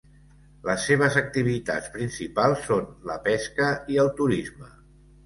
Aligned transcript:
Les 0.67 0.85
seves 0.91 1.17
activitats 1.19 1.89
principals 1.97 2.63
són 2.71 2.87
la 3.11 3.19
pesca 3.29 3.69
i 3.97 4.01
el 4.05 4.11
turisme. 4.23 4.73